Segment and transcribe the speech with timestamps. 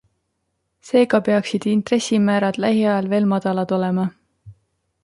[0.89, 4.09] Seega peaksid intressimäärad lähiajal veel madalad olema.